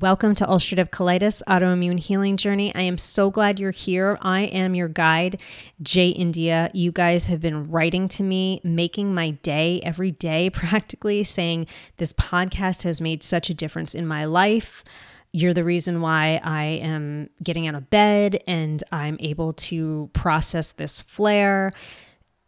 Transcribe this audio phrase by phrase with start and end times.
[0.00, 2.74] Welcome to Ulcerative Colitis Autoimmune Healing Journey.
[2.74, 4.16] I am so glad you're here.
[4.22, 5.42] I am your guide,
[5.82, 6.70] Jay India.
[6.72, 11.66] You guys have been writing to me, making my day every day, practically saying
[11.98, 14.84] this podcast has made such a difference in my life.
[15.32, 20.72] You're the reason why I am getting out of bed and I'm able to process
[20.72, 21.74] this flare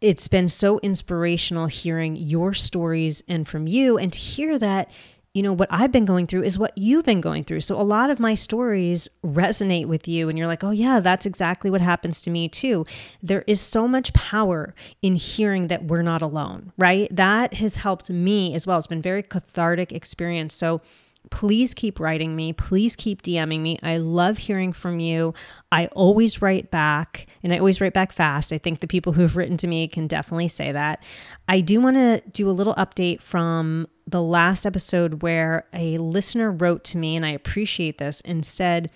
[0.03, 4.91] it's been so inspirational hearing your stories and from you and to hear that
[5.33, 7.61] you know, what I've been going through is what you've been going through.
[7.61, 11.25] So a lot of my stories resonate with you, and you're like, oh, yeah, that's
[11.25, 12.85] exactly what happens to me too.
[13.21, 17.07] There is so much power in hearing that we're not alone, right?
[17.11, 18.77] That has helped me as well.
[18.77, 20.53] It's been very cathartic experience.
[20.53, 20.81] So
[21.29, 22.53] please keep writing me.
[22.53, 23.79] Please keep DMing me.
[23.81, 25.33] I love hearing from you.
[25.71, 28.53] I always write back and I always write back fast.
[28.53, 31.03] I think the people who have written to me can definitely say that.
[31.47, 36.51] I do want to do a little update from the last episode where a listener
[36.51, 38.91] wrote to me, and I appreciate this, and said,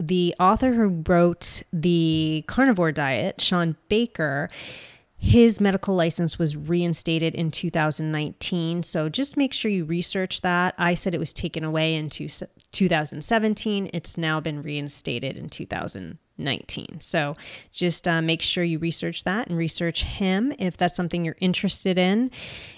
[0.00, 4.48] the author who wrote the carnivore diet, Shawn Baker,
[5.20, 8.84] his medical license was reinstated in 2019.
[8.84, 10.76] So just make sure you research that.
[10.78, 13.90] I said it was taken away in 2017.
[13.92, 17.00] It's now been reinstated in 2019.
[17.00, 17.36] So
[17.72, 21.98] just uh, make sure you research that and research him if that's something you're interested
[21.98, 22.30] in.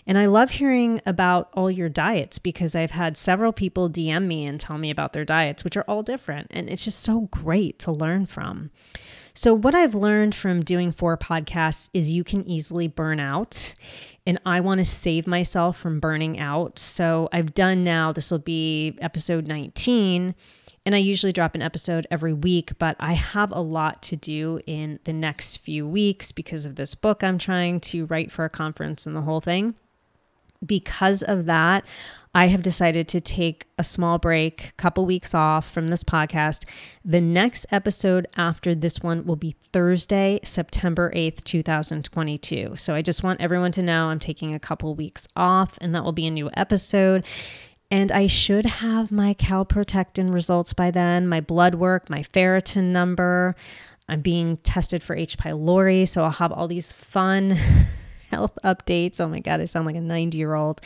[0.06, 4.46] And I love hearing about all your diets because I've had several people DM me
[4.46, 6.46] and tell me about their diets, which are all different.
[6.50, 8.70] And it's just so great to learn from.
[9.34, 13.74] So, what I've learned from doing four podcasts is you can easily burn out.
[14.26, 16.78] And I want to save myself from burning out.
[16.78, 20.34] So, I've done now, this will be episode 19.
[20.86, 24.60] And I usually drop an episode every week, but I have a lot to do
[24.66, 28.50] in the next few weeks because of this book I'm trying to write for a
[28.50, 29.74] conference and the whole thing.
[30.64, 31.84] Because of that,
[32.32, 36.64] I have decided to take a small break, couple weeks off from this podcast.
[37.04, 42.76] The next episode after this one will be Thursday, September 8th, 2022.
[42.76, 46.04] So I just want everyone to know I'm taking a couple weeks off and that
[46.04, 47.26] will be a new episode.
[47.90, 53.56] And I should have my calprotectin results by then, my blood work, my ferritin number.
[54.08, 55.36] I'm being tested for H.
[55.36, 57.56] pylori, so I'll have all these fun
[58.30, 59.20] health updates.
[59.20, 60.80] Oh my God, I sound like a 90 year old.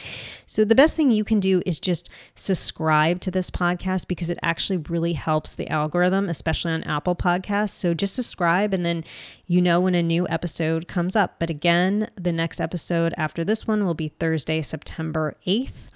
[0.46, 4.38] So, the best thing you can do is just subscribe to this podcast because it
[4.42, 7.70] actually really helps the algorithm, especially on Apple Podcasts.
[7.70, 9.04] So, just subscribe and then
[9.46, 11.38] you know when a new episode comes up.
[11.38, 15.88] But again, the next episode after this one will be Thursday, September 8th.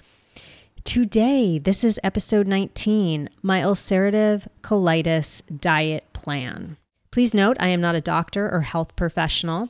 [0.83, 6.77] Today, this is episode 19 my ulcerative colitis diet plan.
[7.11, 9.69] Please note, I am not a doctor or health professional.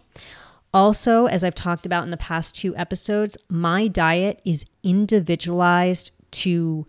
[0.73, 6.85] Also, as I've talked about in the past two episodes, my diet is individualized to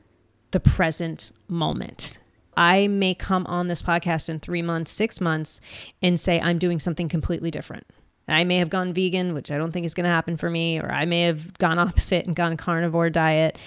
[0.51, 2.19] the present moment.
[2.57, 5.61] I may come on this podcast in three months, six months,
[6.03, 7.87] and say I'm doing something completely different.
[8.29, 10.79] I may have gone vegan, which I don't think is going to happen for me,
[10.79, 13.59] or I may have gone opposite and gone carnivore diet,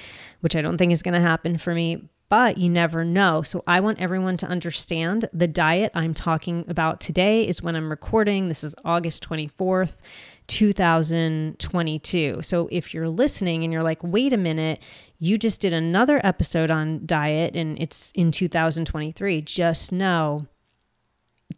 [0.41, 3.43] which I don't think is going to happen for me but you never know.
[3.43, 7.91] So I want everyone to understand the diet I'm talking about today is when I'm
[7.91, 8.47] recording.
[8.47, 9.93] This is August 24th.
[10.47, 12.41] 2022.
[12.41, 14.81] So if you're listening and you're like, wait a minute,
[15.19, 20.47] you just did another episode on diet and it's in 2023, just know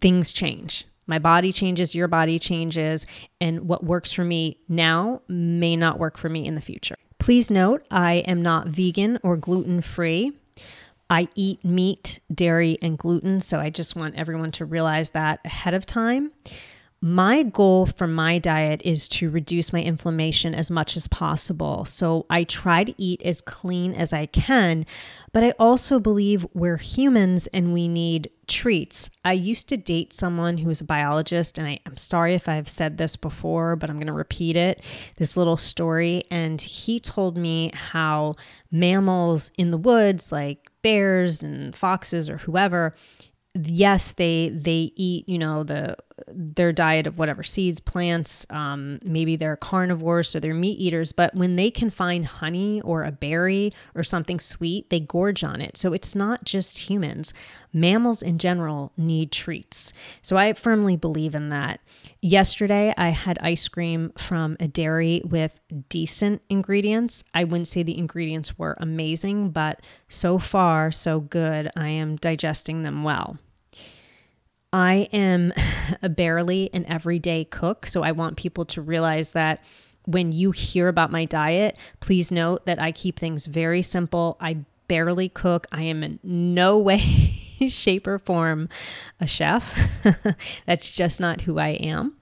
[0.01, 0.85] things change.
[1.07, 3.07] My body changes, your body changes,
[3.39, 6.97] and what works for me now may not work for me in the future.
[7.17, 10.33] Please note, I am not vegan or gluten free.
[11.09, 13.41] I eat meat, dairy, and gluten.
[13.41, 16.31] So I just want everyone to realize that ahead of time.
[17.07, 21.85] My goal for my diet is to reduce my inflammation as much as possible.
[21.85, 24.87] So I try to eat as clean as I can,
[25.31, 29.11] but I also believe we're humans and we need treats.
[29.23, 32.67] I used to date someone who was a biologist, and I, am sorry if I've
[32.67, 34.81] said this before, but I'm going to repeat it
[35.17, 36.23] this little story.
[36.31, 38.33] And he told me how
[38.71, 42.93] mammals in the woods, like bears and foxes or whoever,
[43.63, 45.95] yes they they eat you know the
[46.27, 51.33] their diet of whatever seeds plants um, maybe they're carnivores so they're meat eaters but
[51.35, 55.77] when they can find honey or a berry or something sweet they gorge on it.
[55.77, 57.33] So it's not just humans.
[57.73, 59.93] Mammals in general need treats.
[60.21, 61.79] So i firmly believe in that.
[62.21, 65.59] Yesterday i had ice cream from a dairy with
[65.89, 67.23] decent ingredients.
[67.33, 71.69] I wouldn't say the ingredients were amazing but so far so good.
[71.75, 73.37] I am digesting them well
[74.73, 75.53] I am
[76.01, 77.87] a barely an everyday cook.
[77.87, 79.63] So I want people to realize that
[80.05, 84.37] when you hear about my diet, please note that I keep things very simple.
[84.39, 85.67] I barely cook.
[85.71, 86.99] I am in no way,
[87.67, 88.69] shape, or form
[89.19, 89.77] a chef.
[90.65, 92.14] That's just not who I am.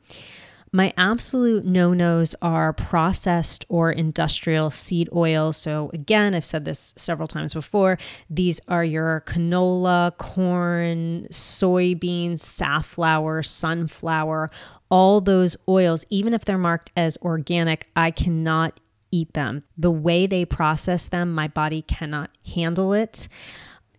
[0.76, 5.56] My absolute no nos are processed or industrial seed oils.
[5.56, 8.00] So, again, I've said this several times before.
[8.28, 14.50] These are your canola, corn, soybeans, safflower, sunflower,
[14.90, 18.80] all those oils, even if they're marked as organic, I cannot
[19.12, 19.64] eat them.
[19.78, 23.28] The way they process them, my body cannot handle it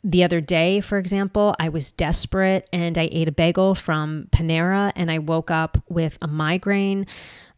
[0.04, 4.92] the other day, for example, I was desperate and I ate a bagel from Panera
[4.94, 7.06] and I woke up with a migraine.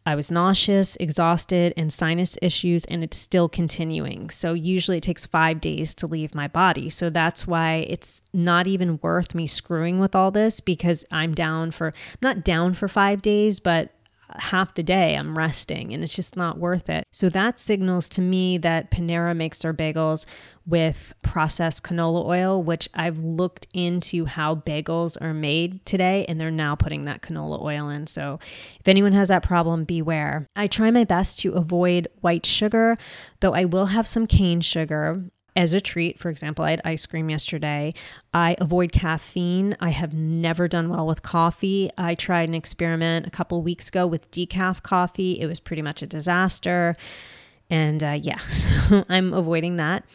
[0.05, 4.29] I was nauseous, exhausted, and sinus issues, and it's still continuing.
[4.29, 6.89] So, usually it takes five days to leave my body.
[6.89, 11.71] So, that's why it's not even worth me screwing with all this because I'm down
[11.71, 11.91] for,
[12.21, 13.91] not down for five days, but
[14.35, 17.05] half the day I'm resting and it's just not worth it.
[17.11, 20.25] So that signals to me that Panera makes their bagels
[20.65, 26.51] with processed canola oil, which I've looked into how bagels are made today and they're
[26.51, 28.05] now putting that canola oil in.
[28.07, 28.39] So
[28.79, 30.45] if anyone has that problem, beware.
[30.55, 32.97] I try my best to avoid white sugar,
[33.39, 35.17] though I will have some cane sugar
[35.57, 36.19] as a treat.
[36.19, 37.91] For example, I had ice cream yesterday.
[38.33, 39.75] I avoid caffeine.
[39.79, 41.89] I have never done well with coffee.
[41.97, 45.39] I tried an experiment a couple weeks ago with decaf coffee.
[45.41, 46.95] It was pretty much a disaster.
[47.71, 50.05] And uh, yeah, so I'm avoiding that.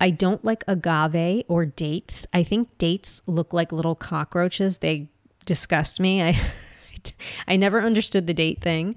[0.00, 2.26] I don't like agave or dates.
[2.34, 4.78] I think dates look like little cockroaches.
[4.78, 5.08] They
[5.46, 6.22] disgust me.
[6.22, 6.38] I
[7.48, 8.94] I never understood the date thing,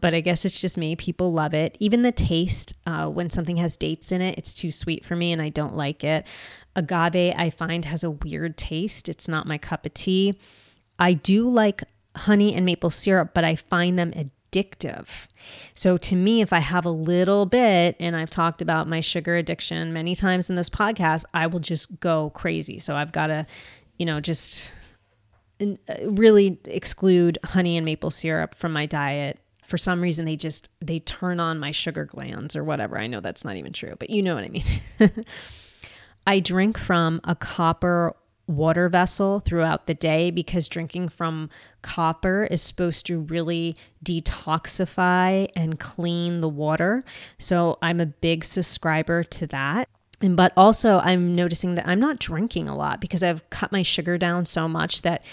[0.00, 0.96] but I guess it's just me.
[0.96, 1.76] People love it.
[1.80, 5.32] Even the taste, uh, when something has dates in it, it's too sweet for me
[5.32, 6.26] and I don't like it.
[6.76, 9.08] Agave, I find, has a weird taste.
[9.08, 10.38] It's not my cup of tea.
[10.98, 11.82] I do like
[12.16, 15.26] honey and maple syrup, but I find them addictive.
[15.72, 19.36] So to me, if I have a little bit, and I've talked about my sugar
[19.36, 22.78] addiction many times in this podcast, I will just go crazy.
[22.78, 23.46] So I've got to,
[23.98, 24.72] you know, just
[25.60, 25.74] Uh,
[26.04, 29.38] really exclude honey and maple syrup from my diet.
[29.66, 32.98] For some reason they just they turn on my sugar glands or whatever.
[32.98, 34.64] I know that's not even true but you know what i mean.
[36.26, 38.14] I drink from a copper
[38.46, 41.50] water vessel throughout the day because drinking from
[41.82, 47.02] copper is supposed to really detoxify and clean the water.
[47.38, 49.88] So i'm a big subscriber to that
[50.20, 53.82] and but also I'm noticing that I'm not drinking a lot because I've cut my
[53.82, 55.24] sugar down so much that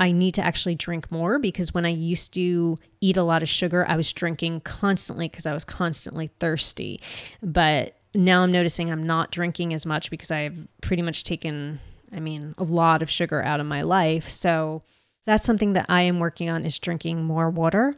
[0.00, 3.48] I need to actually drink more because when I used to eat a lot of
[3.48, 7.00] sugar, I was drinking constantly because I was constantly thirsty.
[7.42, 11.80] But now I'm noticing I'm not drinking as much because I've pretty much taken,
[12.12, 14.28] I mean, a lot of sugar out of my life.
[14.28, 14.82] So
[15.26, 17.92] that's something that I am working on is drinking more water.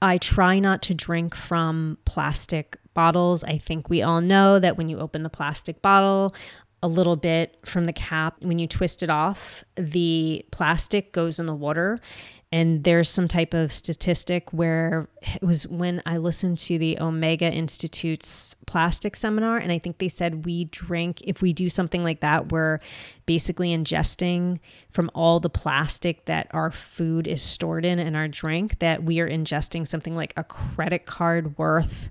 [0.00, 3.44] I try not to drink from plastic bottles.
[3.44, 6.34] I think we all know that when you open the plastic bottle,
[6.82, 11.46] a little bit from the cap, when you twist it off, the plastic goes in
[11.46, 12.00] the water.
[12.52, 17.52] And there's some type of statistic where it was when I listened to the Omega
[17.52, 22.20] Institute's plastic seminar, and I think they said we drink, if we do something like
[22.20, 22.78] that, we're
[23.26, 24.60] basically ingesting
[24.90, 29.18] from all the plastic that our food is stored in and our drink, that we
[29.18, 32.10] are ingesting something like a credit card worth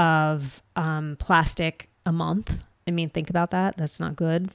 [0.00, 2.50] of um, plastic a month.
[2.88, 3.76] I mean, think about that.
[3.76, 4.50] That's not good.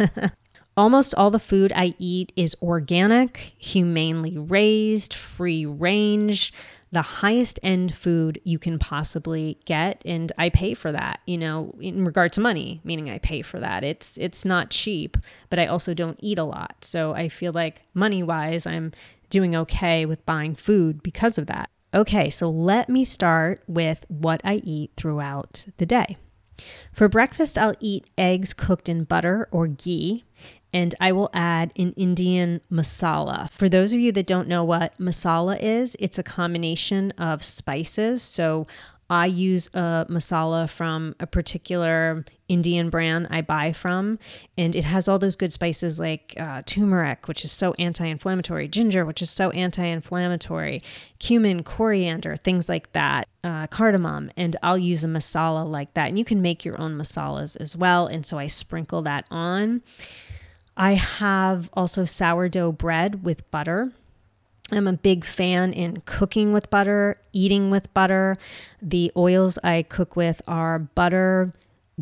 [0.78, 6.54] Almost all the food I eat is organic, humanely raised, free range,
[6.90, 11.74] the highest end food you can possibly get and I pay for that, you know,
[11.80, 13.84] in regard to money, meaning I pay for that.
[13.84, 15.18] It's it's not cheap,
[15.50, 16.76] but I also don't eat a lot.
[16.82, 18.92] So I feel like money-wise I'm
[19.28, 21.68] doing okay with buying food because of that.
[21.94, 26.16] Okay, so let me start with what I eat throughout the day.
[26.92, 30.24] For breakfast, I'll eat eggs cooked in butter or ghee,
[30.72, 33.50] and I will add an Indian masala.
[33.50, 38.22] For those of you that don't know what masala is, it's a combination of spices.
[38.22, 38.66] So
[39.10, 44.18] I use a masala from a particular Indian brand I buy from,
[44.58, 48.68] and it has all those good spices like uh, turmeric, which is so anti inflammatory,
[48.68, 50.82] ginger, which is so anti inflammatory,
[51.18, 56.08] cumin, coriander, things like that, uh, cardamom, and I'll use a masala like that.
[56.08, 58.06] And you can make your own masalas as well.
[58.06, 59.82] And so I sprinkle that on.
[60.76, 63.92] I have also sourdough bread with butter.
[64.70, 68.36] I'm a big fan in cooking with butter, eating with butter.
[68.82, 71.52] The oils I cook with are butter,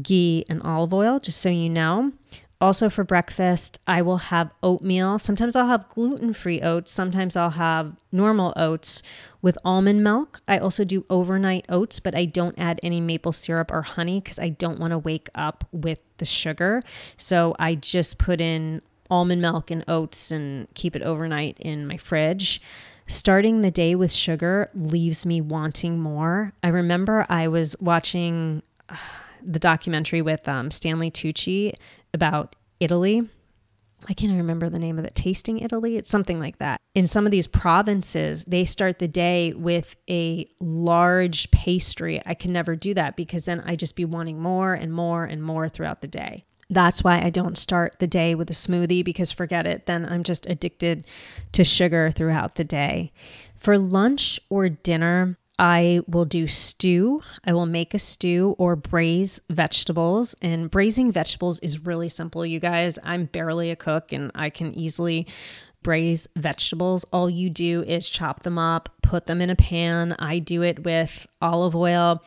[0.02, 2.12] ghee, and olive oil, just so you know.
[2.58, 5.18] Also, for breakfast, I will have oatmeal.
[5.18, 6.90] Sometimes I'll have gluten free oats.
[6.90, 9.02] Sometimes I'll have normal oats
[9.42, 10.40] with almond milk.
[10.48, 14.38] I also do overnight oats, but I don't add any maple syrup or honey because
[14.38, 16.82] I don't want to wake up with the sugar.
[17.18, 21.96] So I just put in almond milk and oats and keep it overnight in my
[21.96, 22.60] fridge.
[23.06, 26.52] Starting the day with sugar leaves me wanting more.
[26.62, 28.62] I remember I was watching.
[28.88, 28.96] Uh,
[29.46, 31.72] the documentary with um, Stanley Tucci
[32.12, 33.28] about Italy.
[34.08, 35.14] I can't remember the name of it.
[35.14, 35.96] Tasting Italy?
[35.96, 36.80] It's something like that.
[36.94, 42.20] In some of these provinces, they start the day with a large pastry.
[42.26, 45.42] I can never do that because then I just be wanting more and more and
[45.42, 46.44] more throughout the day.
[46.68, 50.24] That's why I don't start the day with a smoothie because forget it, then I'm
[50.24, 51.06] just addicted
[51.52, 53.12] to sugar throughout the day.
[53.54, 57.22] For lunch or dinner, I will do stew.
[57.44, 60.34] I will make a stew or braise vegetables.
[60.42, 62.98] And braising vegetables is really simple, you guys.
[63.02, 65.26] I'm barely a cook and I can easily
[65.82, 67.04] braise vegetables.
[67.12, 70.16] All you do is chop them up, put them in a pan.
[70.18, 72.22] I do it with olive oil.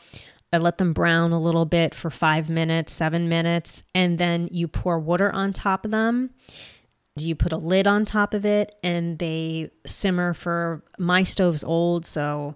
[0.51, 4.67] I let them brown a little bit for five minutes, seven minutes, and then you
[4.67, 6.31] pour water on top of them
[7.21, 12.05] you put a lid on top of it and they simmer for my stove's old
[12.05, 12.55] so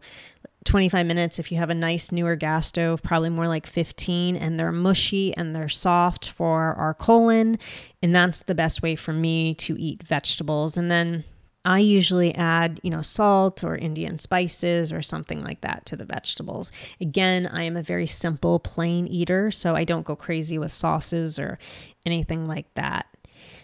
[0.65, 4.57] 25 minutes if you have a nice newer gas stove, probably more like 15, and
[4.57, 7.57] they're mushy and they're soft for our colon.
[8.01, 10.77] And that's the best way for me to eat vegetables.
[10.77, 11.25] And then
[11.65, 16.03] I usually add, you know, salt or Indian spices or something like that to the
[16.03, 16.71] vegetables.
[16.99, 21.39] Again, I am a very simple, plain eater, so I don't go crazy with sauces
[21.39, 21.57] or
[22.05, 23.05] anything like that.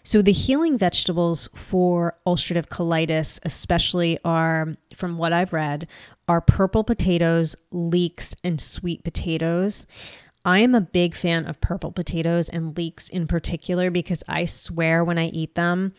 [0.01, 5.88] So, the healing vegetables for ulcerative colitis, especially, are from what I've read,
[6.27, 9.86] are purple potatoes, leeks, and sweet potatoes.
[10.46, 15.03] I am a big fan of purple potatoes and leeks in particular because I swear
[15.03, 15.94] when I eat them,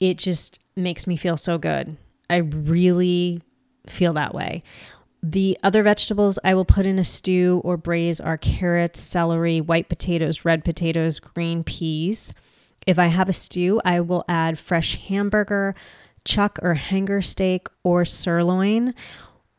[0.00, 1.96] it just makes me feel so good.
[2.28, 3.42] I really
[3.86, 4.62] feel that way.
[5.22, 9.90] The other vegetables I will put in a stew or braise are carrots, celery, white
[9.90, 12.32] potatoes, red potatoes, green peas.
[12.86, 15.74] If I have a stew, I will add fresh hamburger,
[16.24, 18.94] chuck or hanger steak, or sirloin,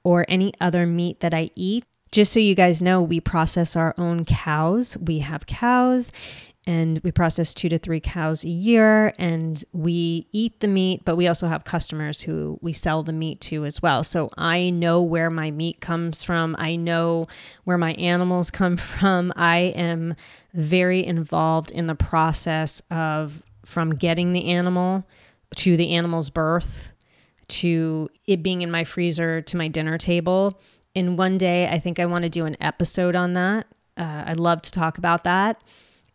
[0.03, 1.85] or any other meat that I eat.
[2.11, 4.97] Just so you guys know, we process our own cows.
[4.97, 6.11] We have cows
[6.67, 11.15] and we process two to three cows a year and we eat the meat, but
[11.15, 14.03] we also have customers who we sell the meat to as well.
[14.03, 16.55] So I know where my meat comes from.
[16.59, 17.27] I know
[17.63, 19.33] where my animals come from.
[19.35, 20.15] I am
[20.53, 25.07] very involved in the process of from getting the animal
[25.55, 26.91] to the animal's birth
[27.47, 30.61] to it being in my freezer to my dinner table.
[30.95, 33.65] And one day, I think I want to do an episode on that.
[33.97, 35.61] Uh, I'd love to talk about that.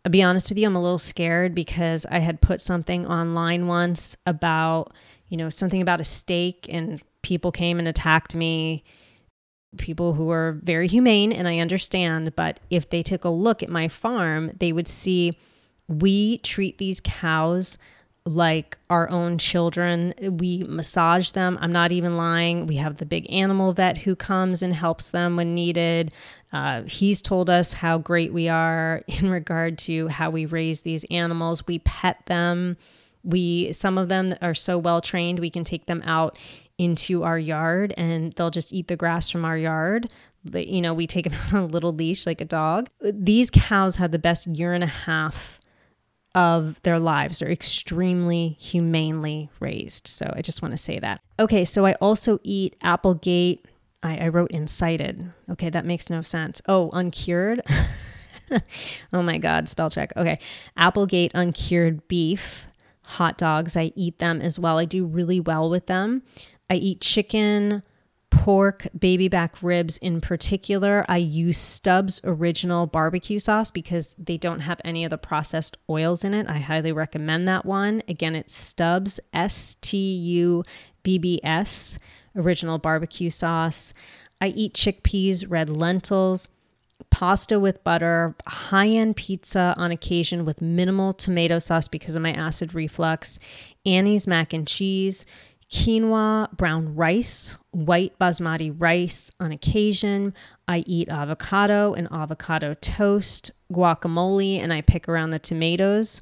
[0.05, 3.67] I'll be honest with you, I'm a little scared because I had put something online
[3.67, 4.93] once about,
[5.27, 8.83] you know, something about a steak, and people came and attacked me.
[9.77, 13.69] People who are very humane, and I understand, but if they took a look at
[13.69, 15.37] my farm, they would see
[15.89, 17.77] we treat these cows
[18.25, 20.13] like our own children.
[20.21, 21.57] We massage them.
[21.61, 22.67] I'm not even lying.
[22.67, 26.13] We have the big animal vet who comes and helps them when needed.
[26.53, 31.03] Uh, he's told us how great we are in regard to how we raise these
[31.05, 31.67] animals.
[31.67, 32.77] We pet them.
[33.23, 36.37] We some of them are so well trained we can take them out
[36.77, 40.13] into our yard and they'll just eat the grass from our yard.
[40.53, 42.89] You know, we take them on a little leash like a dog.
[43.01, 45.59] These cows have the best year and a half
[46.35, 47.39] of their lives.
[47.39, 50.07] They're extremely humanely raised.
[50.07, 51.19] So I just want to say that.
[51.39, 53.65] Okay, so I also eat Applegate.
[54.03, 55.31] I, I wrote incited.
[55.51, 56.61] Okay, that makes no sense.
[56.67, 57.61] Oh, uncured.
[59.13, 60.13] oh my God, spell check.
[60.15, 60.37] Okay,
[60.75, 62.67] Applegate uncured beef
[63.07, 63.77] hot dogs.
[63.77, 64.77] I eat them as well.
[64.77, 66.23] I do really well with them.
[66.69, 67.81] I eat chicken,
[68.29, 71.05] pork, baby back ribs in particular.
[71.07, 76.25] I use Stubbs original barbecue sauce because they don't have any of the processed oils
[76.25, 76.47] in it.
[76.49, 78.01] I highly recommend that one.
[78.09, 80.63] Again, it's Stubbs, S T U
[81.03, 81.97] B B S,
[82.37, 83.93] original barbecue sauce.
[84.39, 86.49] I eat chickpeas, red lentils,
[87.09, 92.33] pasta with butter, high end pizza on occasion with minimal tomato sauce because of my
[92.33, 93.39] acid reflux,
[93.85, 95.25] Annie's mac and cheese
[95.71, 100.33] quinoa, brown rice, white basmati rice on occasion.
[100.67, 106.21] I eat avocado and avocado toast, guacamole, and I pick around the tomatoes.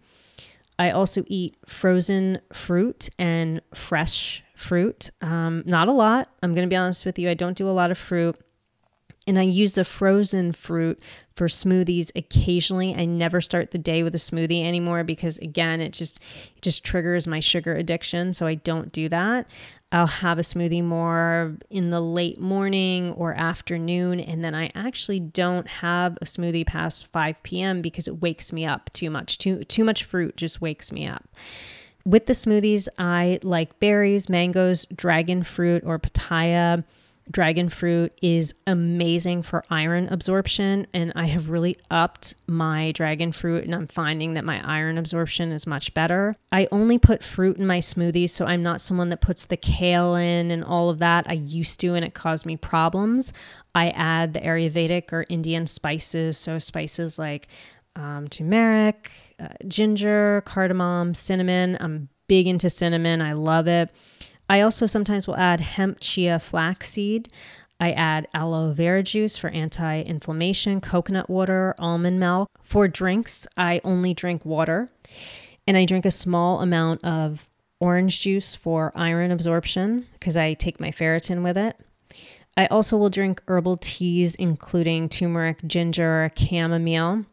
[0.78, 5.12] I also eat frozen fruit and fresh fruit.
[5.22, 6.30] Um, not a lot.
[6.42, 7.30] I'm going to be honest with you.
[7.30, 8.38] I don't do a lot of fruit.
[9.28, 11.02] And I use the frozen fruit
[11.36, 12.94] for smoothies occasionally.
[12.94, 16.20] I never start the day with a smoothie anymore because again, it just
[16.56, 19.50] it just triggers my sugar addiction, so I don't do that.
[19.92, 25.20] I'll have a smoothie more in the late morning or afternoon and then I actually
[25.20, 27.82] don't have a smoothie past 5 p.m.
[27.82, 29.38] because it wakes me up too much.
[29.40, 31.28] Too too much fruit just wakes me up.
[32.06, 36.84] With the smoothies, I like berries, mangoes, dragon fruit or pitaya
[37.32, 43.64] dragon fruit is amazing for iron absorption and i have really upped my dragon fruit
[43.64, 46.36] and i'm finding that my iron absorption is much better.
[46.52, 50.16] I only put fruit in my smoothies so i'm not someone that puts the kale
[50.16, 51.26] in and all of that.
[51.28, 53.34] I used to and it caused me problems.
[53.74, 57.48] I add the ayurvedic or indian spices so spices like
[57.96, 63.92] um, turmeric uh, ginger cardamom cinnamon i'm big into cinnamon i love it
[64.50, 67.30] I also sometimes will add hemp chia flaxseed.
[67.80, 72.50] I add aloe vera juice for anti inflammation, coconut water, almond milk.
[72.64, 74.88] For drinks, I only drink water
[75.68, 77.50] and I drink a small amount of
[77.80, 81.82] orange juice for iron absorption because I take my ferritin with it.
[82.56, 87.26] I also will drink herbal teas, including turmeric, ginger, chamomile.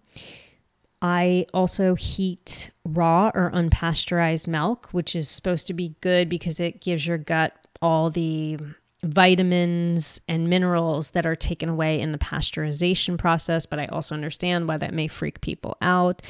[1.03, 6.81] I also heat raw or unpasteurized milk, which is supposed to be good because it
[6.81, 8.59] gives your gut all the
[9.03, 14.69] vitamins and minerals that are taken away in the pasteurization process, but I also understand
[14.69, 16.23] why that may freak people out.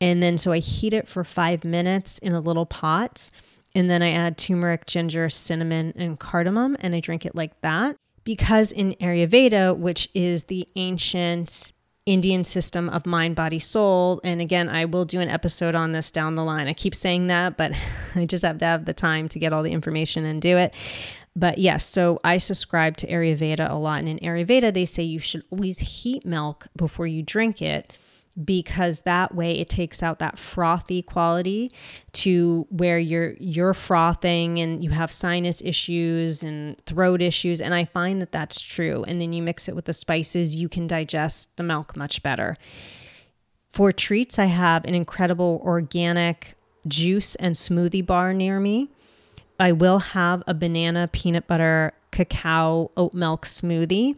[0.00, 3.30] And then so I heat it for five minutes in a little pot.
[3.74, 7.96] And then I add turmeric, ginger, cinnamon, and cardamom, and I drink it like that.
[8.22, 11.72] Because in Ayurveda, which is the ancient
[12.06, 14.20] Indian system of mind, body, soul.
[14.24, 16.66] And again, I will do an episode on this down the line.
[16.66, 17.72] I keep saying that, but
[18.14, 20.74] I just have to have the time to get all the information and do it.
[21.36, 24.00] But yes, so I subscribe to Ayurveda a lot.
[24.00, 27.92] And in Ayurveda, they say you should always heat milk before you drink it
[28.44, 31.72] because that way it takes out that frothy quality
[32.12, 37.84] to where you're you're frothing and you have sinus issues and throat issues and I
[37.84, 41.48] find that that's true and then you mix it with the spices you can digest
[41.56, 42.56] the milk much better.
[43.72, 46.54] For treats I have an incredible organic
[46.86, 48.88] juice and smoothie bar near me.
[49.58, 54.16] I will have a banana peanut butter cacao oat milk smoothie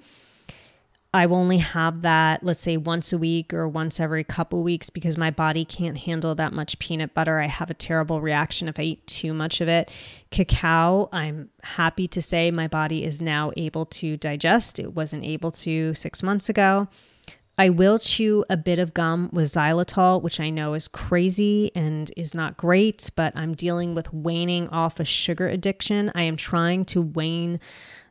[1.14, 4.88] I will only have that, let's say, once a week or once every couple weeks
[4.88, 7.38] because my body can't handle that much peanut butter.
[7.38, 9.90] I have a terrible reaction if I eat too much of it.
[10.30, 14.78] Cacao, I'm happy to say my body is now able to digest.
[14.78, 16.88] It wasn't able to six months ago.
[17.58, 22.10] I will chew a bit of gum with xylitol, which I know is crazy and
[22.16, 26.10] is not great, but I'm dealing with waning off a sugar addiction.
[26.14, 27.60] I am trying to wane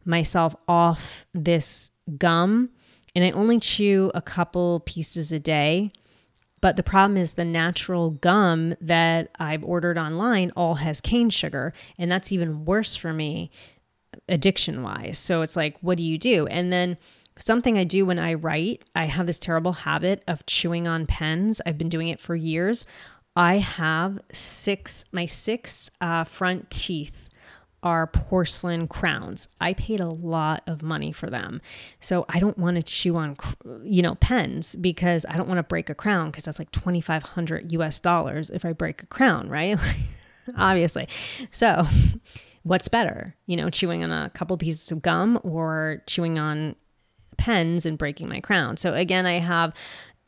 [0.05, 2.69] myself off this gum
[3.15, 5.91] and I only chew a couple pieces a day.
[6.61, 11.73] But the problem is the natural gum that I've ordered online all has cane sugar.
[11.97, 13.49] And that's even worse for me
[14.29, 15.17] addiction wise.
[15.17, 16.45] So it's like, what do you do?
[16.47, 16.97] And then
[17.37, 21.61] something I do when I write, I have this terrible habit of chewing on pens.
[21.65, 22.85] I've been doing it for years.
[23.35, 27.29] I have six, my six uh, front teeth
[27.83, 29.47] are porcelain crowns.
[29.59, 31.61] I paid a lot of money for them.
[31.99, 33.35] So I don't want to chew on,
[33.83, 37.71] you know, pens because I don't want to break a crown because that's like 2500
[37.71, 39.77] US dollars if I break a crown, right?
[40.57, 41.07] Obviously.
[41.49, 41.87] So
[42.63, 46.75] what's better, you know, chewing on a couple pieces of gum or chewing on
[47.37, 48.77] pens and breaking my crown?
[48.77, 49.73] So again, I have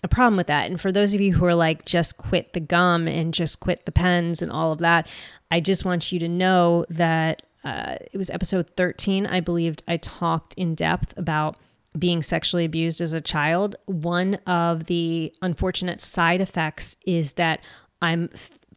[0.04, 0.70] a problem with that.
[0.70, 3.86] And for those of you who are like, just quit the gum and just quit
[3.86, 5.08] the pens and all of that,
[5.50, 9.98] I just want you to know that uh, it was episode 13, I believed I
[9.98, 11.58] talked in depth about
[11.98, 13.76] being sexually abused as a child.
[13.86, 17.64] One of the unfortunate side effects is that
[18.02, 18.30] I'm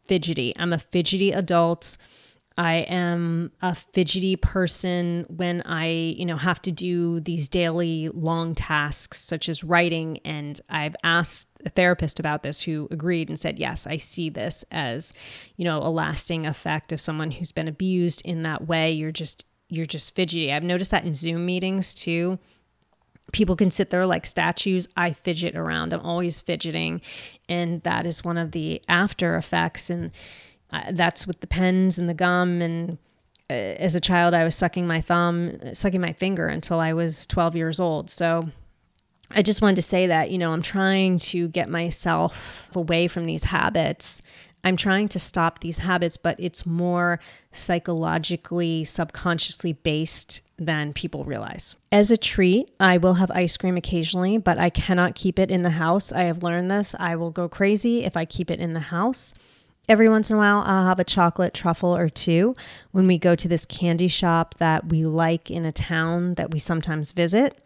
[0.07, 0.53] fidgety.
[0.57, 1.97] I'm a fidgety adult.
[2.57, 8.55] I am a fidgety person when I, you know, have to do these daily long
[8.55, 13.59] tasks such as writing and I've asked a therapist about this who agreed and said,
[13.59, 15.13] "Yes, I see this as,
[15.55, 18.91] you know, a lasting effect of someone who's been abused in that way.
[18.91, 22.39] You're just you're just fidgety." I've noticed that in Zoom meetings too
[23.31, 24.87] people can sit there like statues.
[24.95, 25.93] I fidget around.
[25.93, 27.01] I'm always fidgeting.
[27.49, 29.89] And that is one of the after effects.
[29.89, 30.11] And
[30.91, 32.97] that's with the pens and the gum and
[33.49, 37.25] uh, as a child i was sucking my thumb sucking my finger until i was
[37.27, 38.43] 12 years old so
[39.31, 43.25] i just wanted to say that you know i'm trying to get myself away from
[43.25, 44.21] these habits
[44.63, 47.19] i'm trying to stop these habits but it's more
[47.51, 51.75] psychologically subconsciously based than people realize.
[51.91, 55.61] As a treat, I will have ice cream occasionally, but I cannot keep it in
[55.61, 56.11] the house.
[56.11, 56.95] I have learned this.
[56.99, 59.33] I will go crazy if I keep it in the house.
[59.89, 62.53] Every once in a while, I'll have a chocolate truffle or two
[62.91, 66.59] when we go to this candy shop that we like in a town that we
[66.59, 67.63] sometimes visit.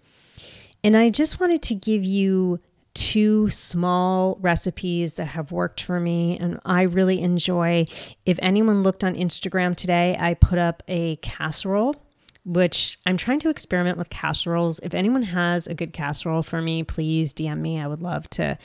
[0.84, 2.60] And I just wanted to give you
[2.94, 7.86] two small recipes that have worked for me and I really enjoy.
[8.26, 11.96] If anyone looked on Instagram today, I put up a casserole
[12.44, 14.80] which I'm trying to experiment with casseroles.
[14.82, 17.80] If anyone has a good casserole for me, please DM me.
[17.80, 18.58] I would love to,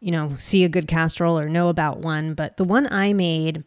[0.00, 2.34] you know, see a good casserole or know about one.
[2.34, 3.64] But the one I made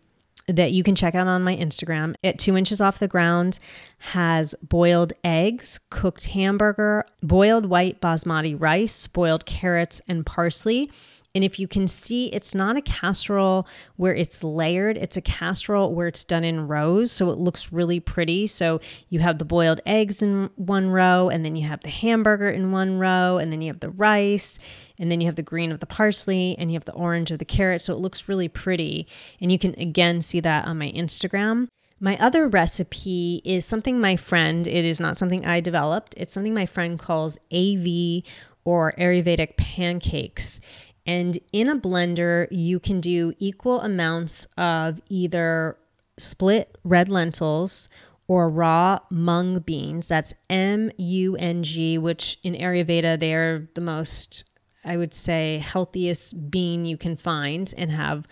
[0.47, 3.59] that you can check out on my Instagram at two inches off the ground
[3.99, 10.91] has boiled eggs, cooked hamburger, boiled white basmati rice, boiled carrots, and parsley.
[11.33, 13.65] And if you can see, it's not a casserole
[13.95, 17.11] where it's layered, it's a casserole where it's done in rows.
[17.11, 18.47] So it looks really pretty.
[18.47, 22.49] So you have the boiled eggs in one row, and then you have the hamburger
[22.49, 24.59] in one row, and then you have the rice,
[24.99, 27.39] and then you have the green of the parsley, and you have the orange of
[27.39, 27.81] the carrot.
[27.81, 29.07] So it looks really pretty.
[29.39, 31.69] And you can again see that on my Instagram.
[32.03, 36.53] My other recipe is something my friend, it is not something I developed, it's something
[36.53, 38.23] my friend calls AV
[38.63, 40.59] or Ayurvedic pancakes.
[41.05, 45.77] And in a blender, you can do equal amounts of either
[46.17, 47.89] split red lentils
[48.27, 50.07] or raw mung beans.
[50.07, 54.43] That's M U N G, which in Ayurveda, they're the most,
[54.85, 58.25] I would say, healthiest bean you can find and have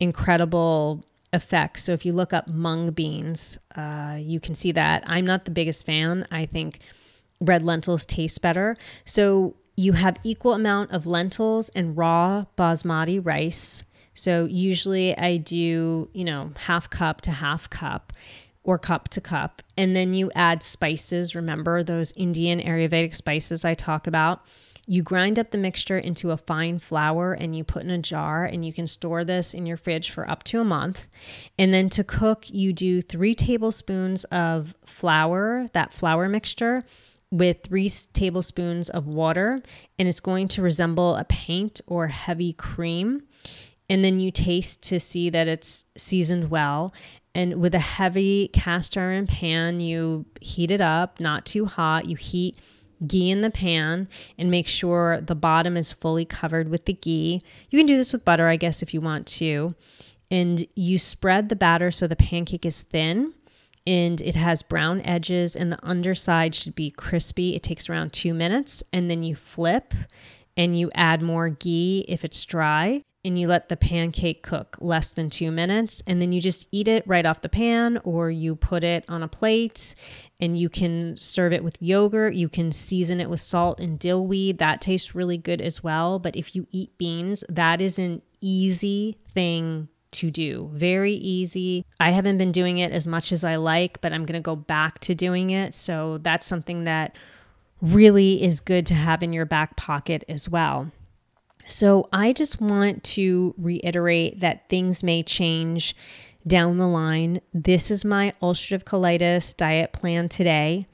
[0.00, 1.84] incredible effects.
[1.84, 5.04] So if you look up mung beans, uh, you can see that.
[5.06, 6.26] I'm not the biggest fan.
[6.30, 6.80] I think
[7.40, 8.74] red lentils taste better.
[9.04, 13.84] So you have equal amount of lentils and raw basmati rice.
[14.14, 18.14] So usually I do, you know, half cup to half cup
[18.64, 19.62] or cup to cup.
[19.76, 21.34] And then you add spices.
[21.34, 24.42] Remember those Indian Ayurvedic spices I talk about?
[24.88, 28.44] You grind up the mixture into a fine flour and you put in a jar,
[28.44, 31.08] and you can store this in your fridge for up to a month.
[31.58, 36.82] And then to cook, you do three tablespoons of flour, that flour mixture,
[37.30, 39.60] with three tablespoons of water,
[39.98, 43.22] and it's going to resemble a paint or heavy cream.
[43.88, 46.92] And then you taste to see that it's seasoned well.
[47.34, 52.06] And with a heavy cast iron pan, you heat it up, not too hot.
[52.06, 52.58] You heat
[53.06, 54.08] ghee in the pan
[54.38, 57.42] and make sure the bottom is fully covered with the ghee.
[57.70, 59.74] You can do this with butter, I guess, if you want to.
[60.30, 63.34] And you spread the batter so the pancake is thin
[63.86, 67.54] and it has brown edges and the underside should be crispy.
[67.54, 69.94] It takes around two minutes and then you flip
[70.56, 75.12] and you add more ghee if it's dry and you let the pancake cook less
[75.12, 78.54] than two minutes and then you just eat it right off the pan or you
[78.54, 79.94] put it on a plate
[80.38, 82.34] and you can serve it with yogurt.
[82.34, 84.58] You can season it with salt and dill weed.
[84.58, 86.18] That tastes really good as well.
[86.18, 90.70] But if you eat beans, that is an easy thing to do.
[90.72, 91.84] Very easy.
[92.00, 94.56] I haven't been doing it as much as I like, but I'm going to go
[94.56, 95.74] back to doing it.
[95.74, 97.16] So that's something that
[97.80, 100.90] really is good to have in your back pocket as well.
[101.66, 105.94] So I just want to reiterate that things may change
[106.46, 107.40] down the line.
[107.52, 110.86] This is my ulcerative colitis diet plan today.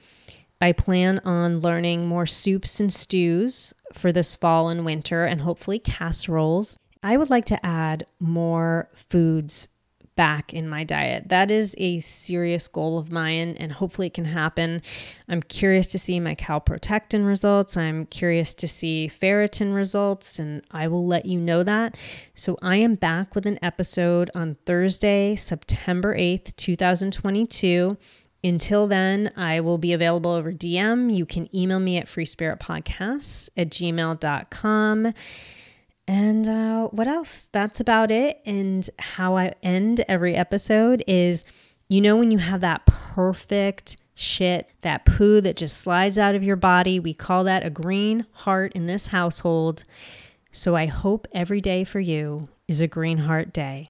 [0.62, 5.78] I plan on learning more soups and stews for this fall and winter and hopefully
[5.78, 6.78] casseroles.
[7.02, 9.68] I would like to add more foods
[10.14, 11.28] back in my diet.
[11.30, 14.82] That is a serious goal of mine, and hopefully it can happen.
[15.28, 17.76] I'm curious to see my calprotectin results.
[17.76, 21.96] I'm curious to see ferritin results, and I will let you know that.
[22.34, 27.96] So I am back with an episode on Thursday, September 8th, 2022.
[28.44, 31.14] Until then, I will be available over DM.
[31.14, 35.14] You can email me at freespiritpodcasts at gmail.com.
[36.12, 37.48] And uh, what else?
[37.52, 38.42] That's about it.
[38.44, 41.42] And how I end every episode is
[41.88, 46.42] you know, when you have that perfect shit, that poo that just slides out of
[46.42, 49.84] your body, we call that a green heart in this household.
[50.50, 53.80] So I hope every day for you is a green heart day.